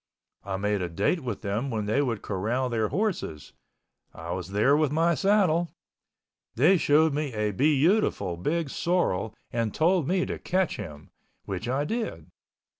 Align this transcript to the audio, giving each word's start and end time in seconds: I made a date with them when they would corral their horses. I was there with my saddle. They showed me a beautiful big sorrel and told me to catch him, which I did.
I 0.43 0.57
made 0.57 0.81
a 0.81 0.89
date 0.89 1.19
with 1.19 1.41
them 1.43 1.69
when 1.69 1.85
they 1.85 2.01
would 2.01 2.23
corral 2.23 2.69
their 2.69 2.87
horses. 2.87 3.53
I 4.15 4.31
was 4.31 4.49
there 4.49 4.75
with 4.75 4.91
my 4.91 5.13
saddle. 5.13 5.75
They 6.55 6.77
showed 6.77 7.13
me 7.13 7.33
a 7.35 7.51
beautiful 7.51 8.35
big 8.35 8.71
sorrel 8.71 9.35
and 9.53 9.75
told 9.75 10.07
me 10.07 10.25
to 10.25 10.39
catch 10.39 10.77
him, 10.77 11.11
which 11.45 11.69
I 11.69 11.85
did. 11.85 12.31